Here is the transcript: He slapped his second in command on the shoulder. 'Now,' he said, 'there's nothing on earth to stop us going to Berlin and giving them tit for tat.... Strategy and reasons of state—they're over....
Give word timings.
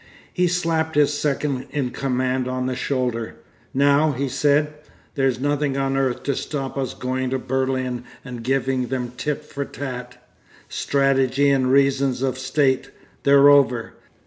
He 0.33 0.47
slapped 0.47 0.95
his 0.95 1.13
second 1.13 1.67
in 1.69 1.91
command 1.91 2.47
on 2.47 2.65
the 2.65 2.75
shoulder. 2.75 3.35
'Now,' 3.71 4.13
he 4.13 4.27
said, 4.27 4.73
'there's 5.13 5.39
nothing 5.39 5.77
on 5.77 5.95
earth 5.95 6.23
to 6.23 6.35
stop 6.35 6.75
us 6.75 6.95
going 6.95 7.29
to 7.29 7.37
Berlin 7.37 8.03
and 8.25 8.43
giving 8.43 8.87
them 8.87 9.11
tit 9.15 9.45
for 9.45 9.63
tat.... 9.63 10.17
Strategy 10.67 11.51
and 11.51 11.71
reasons 11.71 12.23
of 12.23 12.39
state—they're 12.39 13.49
over.... 13.49 13.93